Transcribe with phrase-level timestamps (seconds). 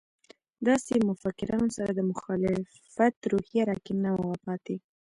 [0.67, 4.11] داسې مفکرانو سره د مخالفت روحیه راکې پاتې نه
[4.79, 4.87] وه.